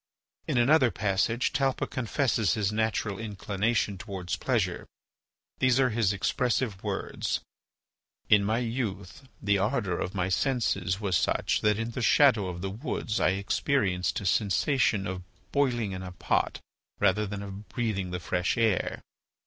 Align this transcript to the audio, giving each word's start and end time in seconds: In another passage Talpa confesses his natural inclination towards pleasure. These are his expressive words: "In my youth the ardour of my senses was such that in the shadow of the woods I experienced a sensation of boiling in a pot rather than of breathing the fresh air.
In 0.47 0.57
another 0.57 0.89
passage 0.89 1.53
Talpa 1.53 1.85
confesses 1.87 2.55
his 2.55 2.71
natural 2.71 3.19
inclination 3.19 3.99
towards 3.99 4.35
pleasure. 4.35 4.87
These 5.59 5.79
are 5.79 5.91
his 5.91 6.11
expressive 6.11 6.83
words: 6.83 7.41
"In 8.27 8.43
my 8.43 8.57
youth 8.57 9.27
the 9.43 9.59
ardour 9.59 9.99
of 9.99 10.15
my 10.15 10.27
senses 10.27 10.99
was 10.99 11.15
such 11.15 11.61
that 11.61 11.77
in 11.77 11.91
the 11.91 12.01
shadow 12.01 12.47
of 12.47 12.61
the 12.61 12.71
woods 12.71 13.19
I 13.19 13.29
experienced 13.37 14.19
a 14.19 14.25
sensation 14.25 15.05
of 15.05 15.21
boiling 15.51 15.91
in 15.91 16.01
a 16.01 16.13
pot 16.13 16.61
rather 16.99 17.27
than 17.27 17.43
of 17.43 17.69
breathing 17.69 18.09
the 18.09 18.19
fresh 18.19 18.57
air. 18.57 19.01